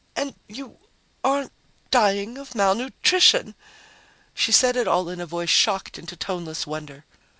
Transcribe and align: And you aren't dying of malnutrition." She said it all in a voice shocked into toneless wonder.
And 0.15 0.33
you 0.47 0.79
aren't 1.23 1.51
dying 1.91 2.39
of 2.39 2.55
malnutrition." 2.55 3.53
She 4.33 4.51
said 4.51 4.75
it 4.75 4.87
all 4.87 5.09
in 5.09 5.21
a 5.21 5.27
voice 5.27 5.51
shocked 5.51 5.99
into 5.99 6.15
toneless 6.15 6.65
wonder. 6.65 7.05